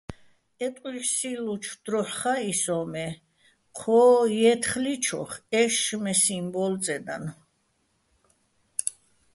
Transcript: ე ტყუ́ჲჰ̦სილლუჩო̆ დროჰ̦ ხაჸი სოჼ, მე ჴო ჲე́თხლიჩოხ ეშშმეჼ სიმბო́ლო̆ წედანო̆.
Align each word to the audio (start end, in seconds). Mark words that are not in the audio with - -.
ე 0.65 0.67
ტყუ́ჲჰ̦სილლუჩო̆ 0.73 1.77
დროჰ̦ 1.85 2.11
ხაჸი 2.17 2.53
სოჼ, 2.61 2.79
მე 2.91 3.05
ჴო 3.77 4.01
ჲე́თხლიჩოხ 4.37 5.31
ეშშმეჼ 5.61 6.13
სიმბო́ლო̆ 6.21 6.81
წედანო̆. 6.83 7.33